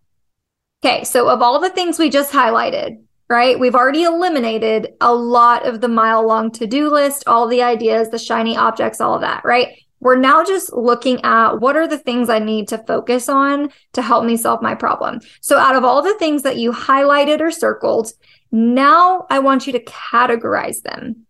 Okay, 0.83 1.03
so 1.03 1.29
of 1.29 1.41
all 1.41 1.59
the 1.59 1.69
things 1.69 1.99
we 1.99 2.09
just 2.09 2.31
highlighted, 2.31 3.03
right? 3.29 3.59
We've 3.59 3.75
already 3.75 4.03
eliminated 4.03 4.93
a 4.99 5.13
lot 5.13 5.65
of 5.65 5.79
the 5.79 5.87
mile 5.87 6.25
long 6.25 6.51
to 6.51 6.67
do 6.67 6.89
list, 6.89 7.23
all 7.27 7.47
the 7.47 7.61
ideas, 7.61 8.09
the 8.09 8.19
shiny 8.19 8.57
objects, 8.57 8.99
all 8.99 9.15
of 9.15 9.21
that, 9.21 9.45
right? 9.45 9.77
We're 10.01 10.17
now 10.17 10.43
just 10.43 10.73
looking 10.73 11.21
at 11.23 11.59
what 11.59 11.75
are 11.75 11.87
the 11.87 11.99
things 11.99 12.29
I 12.29 12.39
need 12.39 12.67
to 12.69 12.79
focus 12.79 13.29
on 13.29 13.69
to 13.93 14.01
help 14.01 14.25
me 14.25 14.35
solve 14.35 14.61
my 14.61 14.73
problem. 14.73 15.19
So, 15.41 15.57
out 15.57 15.75
of 15.75 15.83
all 15.83 16.01
the 16.01 16.17
things 16.17 16.41
that 16.41 16.57
you 16.57 16.71
highlighted 16.71 17.39
or 17.39 17.51
circled, 17.51 18.11
now 18.51 19.27
I 19.29 19.39
want 19.39 19.67
you 19.67 19.73
to 19.73 19.83
categorize 19.83 20.81
them. 20.81 21.27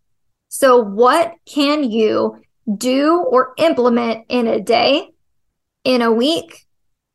So, 0.47 0.77
what 0.77 1.35
can 1.45 1.83
you 1.83 2.41
do 2.77 3.17
or 3.17 3.53
implement 3.57 4.25
in 4.29 4.47
a 4.47 4.59
day, 4.59 5.09
in 5.83 6.01
a 6.01 6.11
week, 6.11 6.65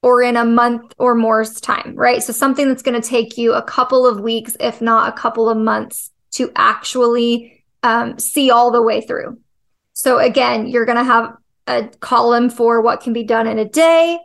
or 0.02 0.22
in 0.22 0.36
a 0.36 0.44
month 0.44 0.94
or 0.98 1.14
more's 1.14 1.60
time, 1.60 1.94
right? 1.96 2.22
So, 2.22 2.32
something 2.32 2.68
that's 2.68 2.82
going 2.82 3.00
to 3.00 3.08
take 3.08 3.36
you 3.36 3.54
a 3.54 3.62
couple 3.62 4.06
of 4.06 4.20
weeks, 4.20 4.56
if 4.60 4.80
not 4.80 5.08
a 5.08 5.20
couple 5.20 5.48
of 5.48 5.56
months, 5.56 6.10
to 6.32 6.50
actually 6.54 7.64
um, 7.82 8.18
see 8.18 8.50
all 8.50 8.70
the 8.70 8.82
way 8.82 9.00
through. 9.00 9.40
So, 9.94 10.18
again, 10.18 10.66
you're 10.66 10.84
going 10.84 10.98
to 10.98 11.04
have 11.04 11.36
a 11.66 11.88
column 12.00 12.50
for 12.50 12.80
what 12.80 13.00
can 13.00 13.12
be 13.12 13.24
done 13.24 13.46
in 13.46 13.58
a 13.58 13.64
day, 13.64 14.18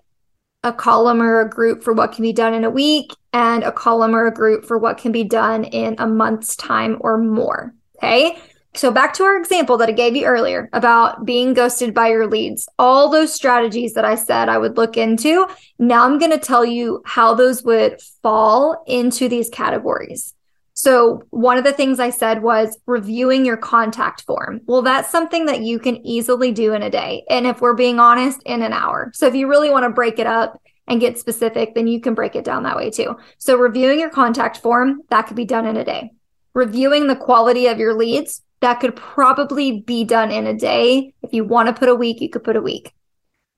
a 0.63 0.73
column 0.73 1.21
or 1.21 1.41
a 1.41 1.49
group 1.49 1.83
for 1.83 1.93
what 1.93 2.11
can 2.11 2.23
be 2.23 2.33
done 2.33 2.53
in 2.53 2.63
a 2.63 2.69
week, 2.69 3.11
and 3.33 3.63
a 3.63 3.71
column 3.71 4.15
or 4.15 4.27
a 4.27 4.33
group 4.33 4.65
for 4.65 4.77
what 4.77 4.97
can 4.97 5.11
be 5.11 5.23
done 5.23 5.63
in 5.63 5.95
a 5.97 6.07
month's 6.07 6.55
time 6.55 6.97
or 6.99 7.17
more. 7.17 7.73
Okay. 7.97 8.37
So, 8.73 8.89
back 8.89 9.13
to 9.15 9.23
our 9.23 9.37
example 9.37 9.77
that 9.77 9.89
I 9.89 9.91
gave 9.91 10.15
you 10.15 10.25
earlier 10.25 10.69
about 10.71 11.25
being 11.25 11.53
ghosted 11.53 11.93
by 11.93 12.07
your 12.07 12.27
leads, 12.27 12.69
all 12.79 13.09
those 13.09 13.33
strategies 13.33 13.93
that 13.95 14.05
I 14.05 14.15
said 14.15 14.47
I 14.47 14.57
would 14.57 14.77
look 14.77 14.95
into. 14.95 15.45
Now, 15.77 16.05
I'm 16.05 16.17
going 16.19 16.31
to 16.31 16.37
tell 16.37 16.63
you 16.63 17.01
how 17.05 17.33
those 17.33 17.63
would 17.63 17.99
fall 18.23 18.81
into 18.87 19.27
these 19.27 19.49
categories. 19.49 20.33
So, 20.73 21.21
one 21.31 21.57
of 21.57 21.65
the 21.65 21.73
things 21.73 21.99
I 21.99 22.11
said 22.11 22.41
was 22.41 22.79
reviewing 22.85 23.45
your 23.45 23.57
contact 23.57 24.21
form. 24.21 24.61
Well, 24.65 24.81
that's 24.81 25.11
something 25.11 25.47
that 25.47 25.61
you 25.61 25.77
can 25.77 25.97
easily 26.05 26.53
do 26.53 26.73
in 26.73 26.81
a 26.81 26.89
day. 26.89 27.25
And 27.29 27.45
if 27.45 27.59
we're 27.59 27.75
being 27.75 27.99
honest, 27.99 28.41
in 28.45 28.61
an 28.61 28.71
hour. 28.71 29.11
So, 29.13 29.27
if 29.27 29.35
you 29.35 29.49
really 29.49 29.69
want 29.69 29.83
to 29.83 29.89
break 29.89 30.17
it 30.17 30.27
up 30.27 30.61
and 30.87 31.01
get 31.01 31.19
specific, 31.19 31.75
then 31.75 31.87
you 31.87 31.99
can 31.99 32.13
break 32.13 32.37
it 32.37 32.45
down 32.45 32.63
that 32.63 32.77
way 32.77 32.89
too. 32.89 33.17
So, 33.37 33.57
reviewing 33.57 33.99
your 33.99 34.09
contact 34.09 34.57
form, 34.59 35.01
that 35.09 35.23
could 35.23 35.35
be 35.35 35.45
done 35.45 35.65
in 35.65 35.75
a 35.75 35.83
day. 35.83 36.11
Reviewing 36.53 37.07
the 37.07 37.15
quality 37.17 37.67
of 37.67 37.77
your 37.77 37.93
leads, 37.93 38.41
that 38.61 38.79
could 38.79 38.95
probably 38.95 39.81
be 39.81 40.03
done 40.03 40.31
in 40.31 40.47
a 40.47 40.53
day. 40.53 41.13
If 41.21 41.33
you 41.33 41.43
want 41.43 41.67
to 41.67 41.73
put 41.73 41.89
a 41.89 41.95
week, 41.95 42.21
you 42.21 42.29
could 42.29 42.43
put 42.43 42.55
a 42.55 42.61
week 42.61 42.93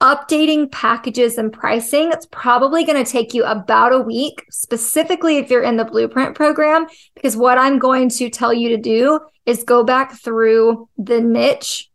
updating 0.03 0.69
packages 0.69 1.37
and 1.37 1.53
pricing, 1.53 2.11
it's 2.11 2.25
probably 2.25 2.83
going 2.83 3.03
to 3.03 3.09
take 3.09 3.33
you 3.33 3.45
about 3.45 3.93
a 3.93 3.99
week, 3.99 4.45
specifically 4.51 5.37
if 5.37 5.49
you're 5.49 5.63
in 5.63 5.77
the 5.77 5.85
blueprint 5.85 6.35
program, 6.35 6.85
because 7.15 7.37
what 7.37 7.57
I'm 7.57 7.79
going 7.79 8.09
to 8.09 8.29
tell 8.29 8.53
you 8.53 8.67
to 8.69 8.77
do 8.77 9.21
is 9.45 9.63
go 9.63 9.81
back 9.81 10.19
through 10.19 10.89
the 10.97 11.21
niche, 11.21 11.89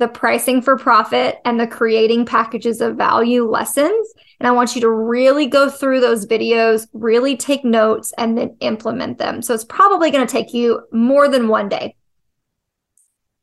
the 0.00 0.08
pricing 0.08 0.62
for 0.62 0.76
profit, 0.76 1.38
and 1.44 1.60
the 1.60 1.68
creating 1.68 2.26
packages 2.26 2.80
of 2.80 2.96
value 2.96 3.48
lessons. 3.48 4.12
And 4.40 4.48
I 4.48 4.50
want 4.50 4.74
you 4.74 4.80
to 4.80 4.90
really 4.90 5.46
go 5.46 5.70
through 5.70 6.00
those 6.00 6.26
videos, 6.26 6.88
really 6.92 7.36
take 7.36 7.64
notes, 7.64 8.12
and 8.18 8.36
then 8.36 8.56
implement 8.58 9.18
them. 9.18 9.42
So 9.42 9.54
it's 9.54 9.64
probably 9.64 10.10
going 10.10 10.26
to 10.26 10.32
take 10.32 10.52
you 10.52 10.80
more 10.90 11.28
than 11.28 11.46
one 11.46 11.68
day. 11.68 11.94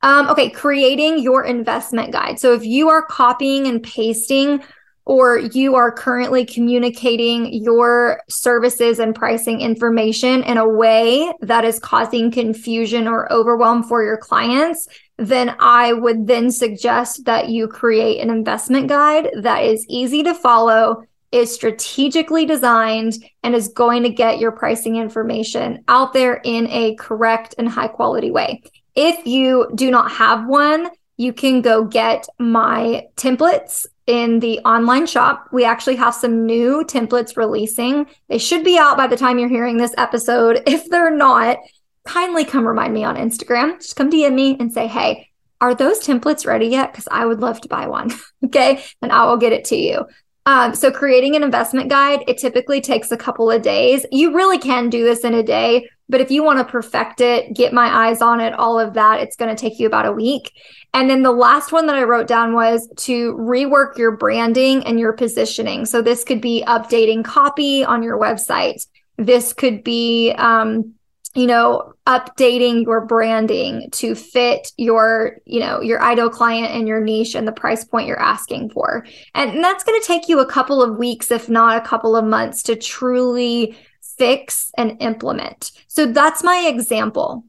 Um, 0.02 0.28
okay, 0.28 0.50
creating 0.50 1.20
your 1.20 1.44
investment 1.44 2.12
guide. 2.12 2.40
So 2.40 2.54
if 2.54 2.64
you 2.64 2.88
are 2.88 3.02
copying 3.02 3.66
and 3.66 3.82
pasting, 3.82 4.62
or 5.04 5.38
you 5.38 5.74
are 5.74 5.90
currently 5.90 6.44
communicating 6.44 7.52
your 7.52 8.22
services 8.28 9.00
and 9.00 9.14
pricing 9.14 9.60
information 9.60 10.44
in 10.44 10.58
a 10.58 10.68
way 10.68 11.32
that 11.40 11.64
is 11.64 11.80
causing 11.80 12.30
confusion 12.30 13.08
or 13.08 13.32
overwhelm 13.32 13.82
for 13.82 14.04
your 14.04 14.16
clients, 14.16 14.86
then 15.18 15.56
I 15.58 15.92
would 15.92 16.26
then 16.26 16.50
suggest 16.50 17.24
that 17.24 17.48
you 17.48 17.66
create 17.66 18.20
an 18.20 18.30
investment 18.30 18.88
guide 18.88 19.30
that 19.40 19.64
is 19.64 19.84
easy 19.88 20.22
to 20.22 20.34
follow, 20.34 21.04
is 21.32 21.52
strategically 21.52 22.46
designed, 22.46 23.14
and 23.42 23.54
is 23.54 23.68
going 23.68 24.04
to 24.04 24.08
get 24.08 24.38
your 24.38 24.52
pricing 24.52 24.96
information 24.96 25.82
out 25.88 26.12
there 26.12 26.40
in 26.44 26.68
a 26.68 26.94
correct 26.94 27.56
and 27.58 27.68
high 27.68 27.88
quality 27.88 28.30
way. 28.30 28.62
If 28.94 29.26
you 29.26 29.70
do 29.74 29.90
not 29.90 30.10
have 30.12 30.46
one, 30.46 30.90
you 31.16 31.32
can 31.32 31.62
go 31.62 31.84
get 31.84 32.26
my 32.38 33.06
templates 33.16 33.86
in 34.06 34.40
the 34.40 34.58
online 34.60 35.06
shop. 35.06 35.48
We 35.52 35.64
actually 35.64 35.96
have 35.96 36.14
some 36.14 36.46
new 36.46 36.84
templates 36.84 37.36
releasing. 37.36 38.06
They 38.28 38.38
should 38.38 38.64
be 38.64 38.78
out 38.78 38.96
by 38.96 39.06
the 39.06 39.16
time 39.16 39.38
you're 39.38 39.48
hearing 39.48 39.76
this 39.76 39.94
episode. 39.96 40.62
If 40.66 40.88
they're 40.88 41.14
not, 41.14 41.58
kindly 42.04 42.44
come 42.44 42.66
remind 42.66 42.92
me 42.94 43.04
on 43.04 43.16
Instagram. 43.16 43.76
Just 43.76 43.96
come 43.96 44.10
DM 44.10 44.34
me 44.34 44.56
and 44.58 44.72
say, 44.72 44.86
hey, 44.86 45.28
are 45.60 45.74
those 45.74 46.00
templates 46.00 46.44
ready 46.44 46.66
yet? 46.66 46.92
Because 46.92 47.06
I 47.10 47.24
would 47.24 47.40
love 47.40 47.60
to 47.60 47.68
buy 47.68 47.86
one. 47.86 48.10
okay. 48.46 48.82
And 49.00 49.12
I 49.12 49.26
will 49.26 49.36
get 49.36 49.52
it 49.52 49.66
to 49.66 49.76
you. 49.76 50.06
Um, 50.44 50.74
so 50.74 50.90
creating 50.90 51.36
an 51.36 51.42
investment 51.42 51.88
guide, 51.88 52.24
it 52.26 52.38
typically 52.38 52.80
takes 52.80 53.12
a 53.12 53.16
couple 53.16 53.50
of 53.50 53.62
days. 53.62 54.04
You 54.10 54.34
really 54.34 54.58
can 54.58 54.90
do 54.90 55.04
this 55.04 55.20
in 55.20 55.34
a 55.34 55.42
day, 55.42 55.88
but 56.08 56.20
if 56.20 56.30
you 56.30 56.42
want 56.42 56.58
to 56.58 56.64
perfect 56.64 57.20
it, 57.20 57.54
get 57.54 57.72
my 57.72 58.08
eyes 58.08 58.20
on 58.20 58.40
it, 58.40 58.52
all 58.52 58.78
of 58.78 58.94
that, 58.94 59.20
it's 59.20 59.36
going 59.36 59.54
to 59.54 59.60
take 59.60 59.78
you 59.78 59.86
about 59.86 60.06
a 60.06 60.12
week. 60.12 60.52
And 60.92 61.08
then 61.08 61.22
the 61.22 61.32
last 61.32 61.70
one 61.70 61.86
that 61.86 61.96
I 61.96 62.02
wrote 62.02 62.26
down 62.26 62.54
was 62.54 62.88
to 62.98 63.34
rework 63.34 63.96
your 63.96 64.16
branding 64.16 64.84
and 64.84 64.98
your 64.98 65.12
positioning. 65.12 65.86
So 65.86 66.02
this 66.02 66.24
could 66.24 66.40
be 66.40 66.64
updating 66.66 67.24
copy 67.24 67.84
on 67.84 68.02
your 68.02 68.18
website. 68.18 68.84
This 69.16 69.52
could 69.52 69.84
be 69.84 70.32
um, 70.32 70.94
you 71.34 71.46
know 71.46 71.94
updating 72.06 72.84
your 72.84 73.06
branding 73.06 73.88
to 73.92 74.14
fit 74.14 74.72
your 74.76 75.38
you 75.46 75.60
know 75.60 75.80
your 75.80 76.02
ideal 76.02 76.28
client 76.28 76.72
and 76.72 76.86
your 76.86 77.00
niche 77.00 77.34
and 77.34 77.46
the 77.46 77.52
price 77.52 77.84
point 77.84 78.06
you're 78.06 78.20
asking 78.20 78.70
for. 78.70 79.06
And, 79.34 79.62
that's 79.62 79.84
going 79.84 80.00
to 80.00 80.06
take 80.06 80.28
you 80.28 80.40
a 80.40 80.46
couple 80.46 80.82
of 80.82 80.98
weeks 80.98 81.30
if 81.30 81.48
not 81.48 81.76
a 81.76 81.86
couple 81.86 82.16
of 82.16 82.24
months 82.24 82.64
to 82.64 82.74
truly 82.74 83.78
fix 84.18 84.72
and 84.76 85.00
implement. 85.00 85.70
So 85.86 86.06
that's 86.06 86.42
my 86.42 86.66
example. 86.66 87.44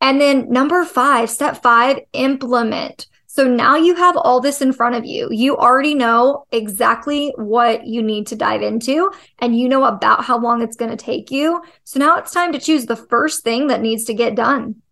And 0.00 0.20
then 0.20 0.50
number 0.50 0.84
5 0.84 1.28
step 1.28 1.62
5 1.62 2.00
implement 2.14 3.06
so 3.38 3.46
now 3.46 3.76
you 3.76 3.94
have 3.94 4.16
all 4.16 4.40
this 4.40 4.60
in 4.60 4.72
front 4.72 4.96
of 4.96 5.04
you. 5.04 5.28
You 5.30 5.56
already 5.56 5.94
know 5.94 6.44
exactly 6.50 7.32
what 7.36 7.86
you 7.86 8.02
need 8.02 8.26
to 8.26 8.34
dive 8.34 8.62
into 8.62 9.12
and 9.38 9.56
you 9.56 9.68
know 9.68 9.84
about 9.84 10.24
how 10.24 10.40
long 10.40 10.60
it's 10.60 10.74
going 10.74 10.90
to 10.90 10.96
take 10.96 11.30
you. 11.30 11.62
So 11.84 12.00
now 12.00 12.16
it's 12.16 12.32
time 12.32 12.52
to 12.52 12.58
choose 12.58 12.86
the 12.86 12.96
first 12.96 13.44
thing 13.44 13.68
that 13.68 13.80
needs 13.80 14.02
to 14.06 14.12
get 14.12 14.34
done. 14.34 14.82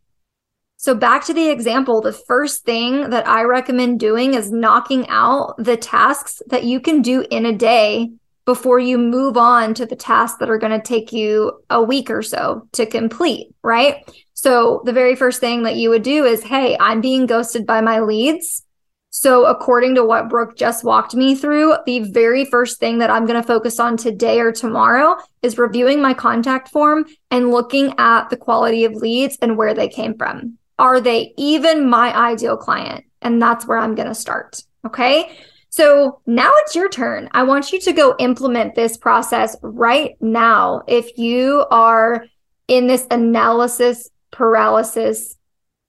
So 0.76 0.94
back 0.94 1.24
to 1.24 1.34
the 1.34 1.50
example, 1.50 2.00
the 2.00 2.12
first 2.12 2.64
thing 2.64 3.10
that 3.10 3.26
I 3.26 3.42
recommend 3.42 3.98
doing 3.98 4.34
is 4.34 4.52
knocking 4.52 5.08
out 5.08 5.56
the 5.58 5.76
tasks 5.76 6.40
that 6.46 6.62
you 6.62 6.78
can 6.78 7.02
do 7.02 7.26
in 7.28 7.46
a 7.46 7.52
day 7.52 8.10
before 8.44 8.78
you 8.78 8.96
move 8.96 9.36
on 9.36 9.74
to 9.74 9.86
the 9.86 9.96
tasks 9.96 10.38
that 10.38 10.50
are 10.50 10.58
going 10.58 10.70
to 10.70 10.86
take 10.86 11.12
you 11.12 11.64
a 11.68 11.82
week 11.82 12.10
or 12.12 12.22
so 12.22 12.68
to 12.74 12.86
complete, 12.86 13.48
right? 13.64 14.08
So 14.36 14.82
the 14.84 14.92
very 14.92 15.16
first 15.16 15.40
thing 15.40 15.62
that 15.62 15.76
you 15.76 15.88
would 15.88 16.02
do 16.02 16.26
is, 16.26 16.42
hey, 16.42 16.76
I'm 16.78 17.00
being 17.00 17.24
ghosted 17.24 17.66
by 17.66 17.80
my 17.80 18.00
leads. 18.00 18.64
So 19.08 19.46
according 19.46 19.94
to 19.94 20.04
what 20.04 20.28
Brooke 20.28 20.58
just 20.58 20.84
walked 20.84 21.14
me 21.14 21.34
through, 21.34 21.74
the 21.86 22.00
very 22.00 22.44
first 22.44 22.78
thing 22.78 22.98
that 22.98 23.08
I'm 23.08 23.24
going 23.24 23.40
to 23.40 23.46
focus 23.46 23.80
on 23.80 23.96
today 23.96 24.40
or 24.40 24.52
tomorrow 24.52 25.16
is 25.40 25.56
reviewing 25.56 26.02
my 26.02 26.12
contact 26.12 26.68
form 26.68 27.06
and 27.30 27.50
looking 27.50 27.94
at 27.96 28.28
the 28.28 28.36
quality 28.36 28.84
of 28.84 28.92
leads 28.92 29.38
and 29.40 29.56
where 29.56 29.72
they 29.72 29.88
came 29.88 30.18
from. 30.18 30.58
Are 30.78 31.00
they 31.00 31.32
even 31.38 31.88
my 31.88 32.14
ideal 32.14 32.58
client? 32.58 33.06
And 33.22 33.40
that's 33.40 33.66
where 33.66 33.78
I'm 33.78 33.94
going 33.94 34.08
to 34.08 34.14
start. 34.14 34.62
Okay. 34.84 35.34
So 35.70 36.20
now 36.26 36.52
it's 36.56 36.76
your 36.76 36.90
turn. 36.90 37.30
I 37.32 37.44
want 37.44 37.72
you 37.72 37.80
to 37.80 37.92
go 37.94 38.14
implement 38.18 38.74
this 38.74 38.98
process 38.98 39.56
right 39.62 40.10
now. 40.20 40.82
If 40.86 41.16
you 41.16 41.64
are 41.70 42.26
in 42.68 42.86
this 42.86 43.06
analysis 43.10 44.10
paralysis 44.30 45.36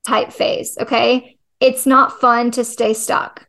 type 0.05 0.31
phase, 0.31 0.77
okay? 0.79 1.37
It's 1.59 1.85
not 1.85 2.19
fun 2.19 2.51
to 2.51 2.63
stay 2.63 2.93
stuck. 2.93 3.47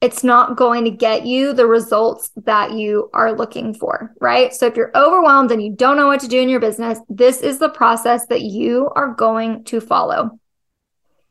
It's 0.00 0.24
not 0.24 0.56
going 0.56 0.84
to 0.84 0.90
get 0.90 1.26
you 1.26 1.52
the 1.52 1.66
results 1.66 2.30
that 2.44 2.72
you 2.72 3.08
are 3.14 3.32
looking 3.32 3.72
for, 3.72 4.12
right? 4.20 4.52
So 4.52 4.66
if 4.66 4.76
you're 4.76 4.90
overwhelmed 4.96 5.52
and 5.52 5.62
you 5.62 5.74
don't 5.74 5.96
know 5.96 6.08
what 6.08 6.20
to 6.20 6.28
do 6.28 6.40
in 6.40 6.48
your 6.48 6.58
business, 6.58 6.98
this 7.08 7.40
is 7.40 7.58
the 7.58 7.68
process 7.68 8.26
that 8.26 8.42
you 8.42 8.90
are 8.96 9.14
going 9.14 9.62
to 9.64 9.80
follow. 9.80 10.40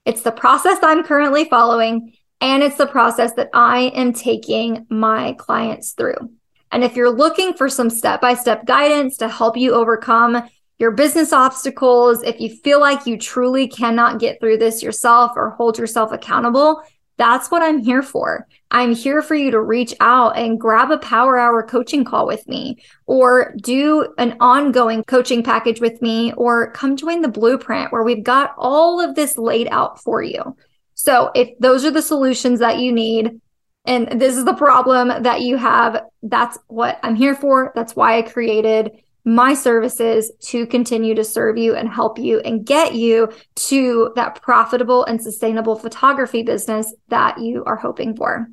It's 0.06 0.22
the 0.22 0.32
process 0.32 0.80
I'm 0.82 1.04
currently 1.04 1.46
following 1.46 2.14
and 2.40 2.64
it's 2.64 2.78
the 2.78 2.88
process 2.88 3.34
that 3.34 3.50
I 3.54 3.92
am 3.94 4.14
taking 4.14 4.86
my 4.90 5.34
clients 5.34 5.92
through. 5.92 6.32
And 6.72 6.84
if 6.84 6.96
you're 6.96 7.12
looking 7.12 7.54
for 7.54 7.70
some 7.70 7.90
step 7.90 8.22
by 8.22 8.34
step 8.34 8.66
guidance 8.66 9.18
to 9.18 9.28
help 9.28 9.58
you 9.58 9.74
overcome 9.74 10.44
your 10.82 10.92
business 10.92 11.32
obstacles, 11.32 12.24
if 12.24 12.42
you 12.42 12.50
feel 12.50 12.80
like 12.80 13.06
you 13.06 13.16
truly 13.18 13.68
cannot 13.68 14.20
get 14.20 14.40
through 14.40 14.58
this 14.58 14.82
yourself 14.82 15.32
or 15.36 15.52
hold 15.52 15.78
yourself 15.78 16.12
accountable, 16.12 16.82
That's 17.22 17.52
what 17.52 17.62
I'm 17.62 17.78
here 17.78 18.02
for. 18.02 18.48
I'm 18.72 18.96
here 18.96 19.22
for 19.22 19.36
you 19.36 19.52
to 19.52 19.62
reach 19.62 19.94
out 20.00 20.40
and 20.40 20.60
grab 20.60 20.90
a 20.90 20.98
power 20.98 21.38
hour 21.38 21.62
coaching 21.62 22.04
call 22.04 22.26
with 22.26 22.48
me, 22.48 22.78
or 23.06 23.54
do 23.62 24.12
an 24.18 24.38
ongoing 24.40 25.04
coaching 25.04 25.44
package 25.44 25.80
with 25.80 26.02
me, 26.02 26.34
or 26.34 26.72
come 26.72 26.98
join 26.98 27.22
the 27.22 27.28
blueprint 27.28 27.92
where 27.92 28.02
we've 28.02 28.24
got 28.24 28.56
all 28.58 29.00
of 29.00 29.14
this 29.14 29.38
laid 29.38 29.68
out 29.68 30.02
for 30.02 30.24
you. 30.24 30.58
So, 30.96 31.30
if 31.36 31.50
those 31.60 31.86
are 31.86 31.92
the 31.92 32.02
solutions 32.02 32.60
that 32.60 32.80
you 32.80 32.92
need, 32.92 33.40
and 33.86 34.20
this 34.20 34.36
is 34.36 34.46
the 34.46 34.56
problem 34.56 35.22
that 35.22 35.42
you 35.42 35.58
have, 35.58 36.02
that's 36.24 36.58
what 36.70 37.00
I'm 37.04 37.16
here 37.16 37.36
for. 37.36 37.72
That's 37.76 37.96
why 37.96 38.18
I 38.18 38.24
created 38.24 38.94
my 39.24 39.54
services 39.54 40.32
to 40.40 40.66
continue 40.66 41.16
to 41.16 41.24
serve 41.24 41.58
you 41.58 41.76
and 41.76 41.90
help 41.90 42.18
you 42.18 42.40
and 42.40 42.66
get 42.66 42.96
you 42.96 43.32
to 43.56 44.12
that 44.16 44.42
profitable 44.42 45.06
and 45.06 45.22
sustainable 45.22 45.76
photography 45.76 46.44
business 46.44 46.94
that 47.10 47.40
you 47.40 47.64
are 47.66 47.76
hoping 47.76 48.16
for. 48.16 48.48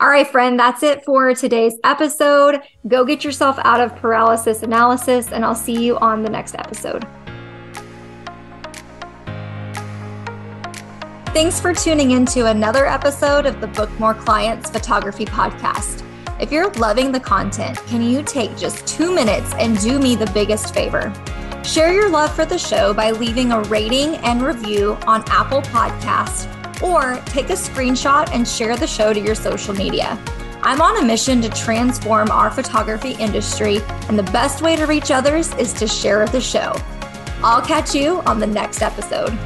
All 0.00 0.08
right, 0.08 0.26
friend, 0.26 0.58
that's 0.58 0.82
it 0.82 1.04
for 1.04 1.34
today's 1.34 1.74
episode. 1.84 2.62
Go 2.88 3.04
get 3.04 3.22
yourself 3.22 3.58
out 3.64 3.82
of 3.82 3.94
paralysis 3.96 4.62
analysis, 4.62 5.30
and 5.30 5.44
I'll 5.44 5.54
see 5.54 5.84
you 5.84 5.98
on 5.98 6.22
the 6.22 6.30
next 6.30 6.54
episode. 6.54 7.06
Thanks 11.34 11.60
for 11.60 11.74
tuning 11.74 12.12
in 12.12 12.24
to 12.26 12.46
another 12.46 12.86
episode 12.86 13.46
of 13.46 13.60
the 13.60 13.68
Book 13.68 13.90
More 14.00 14.14
Clients 14.14 14.70
Photography 14.70 15.26
Podcast. 15.26 16.04
If 16.40 16.50
you're 16.50 16.70
loving 16.72 17.12
the 17.12 17.20
content, 17.20 17.76
can 17.86 18.00
you 18.00 18.22
take 18.22 18.56
just 18.56 18.86
two 18.86 19.14
minutes 19.14 19.52
and 19.58 19.78
do 19.78 19.98
me 19.98 20.16
the 20.16 20.30
biggest 20.32 20.72
favor? 20.72 21.12
Share 21.62 21.92
your 21.92 22.08
love 22.08 22.34
for 22.34 22.46
the 22.46 22.56
show 22.56 22.94
by 22.94 23.10
leaving 23.10 23.52
a 23.52 23.60
rating 23.64 24.14
and 24.24 24.40
review 24.40 24.96
on 25.06 25.22
Apple 25.26 25.60
Podcasts, 25.60 26.48
or 26.82 27.22
take 27.26 27.50
a 27.50 27.52
screenshot 27.52 28.30
and 28.32 28.48
share 28.48 28.74
the 28.78 28.86
show 28.86 29.12
to 29.12 29.20
your 29.20 29.34
social 29.34 29.74
media. 29.74 30.18
I'm 30.62 30.80
on 30.80 31.02
a 31.02 31.04
mission 31.04 31.42
to 31.42 31.50
transform 31.50 32.30
our 32.30 32.50
photography 32.50 33.12
industry, 33.20 33.80
and 34.08 34.18
the 34.18 34.30
best 34.32 34.62
way 34.62 34.76
to 34.76 34.86
reach 34.86 35.10
others 35.10 35.52
is 35.56 35.74
to 35.74 35.86
share 35.86 36.26
the 36.26 36.40
show. 36.40 36.74
I'll 37.44 37.60
catch 37.60 37.94
you 37.94 38.20
on 38.20 38.40
the 38.40 38.46
next 38.46 38.80
episode. 38.80 39.38